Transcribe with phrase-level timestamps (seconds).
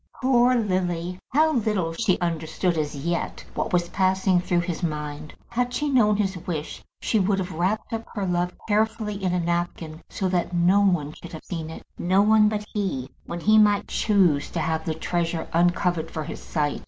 [0.19, 1.19] Poor Lily!
[1.29, 5.35] How little she understood as yet what was passing through his mind.
[5.49, 9.39] Had she known his wish she would have wrapped up her love carefully in a
[9.39, 13.59] napkin, so that no one should have seen it, no one but he, when he
[13.59, 16.79] might choose to have the treasure uncovered for his sight.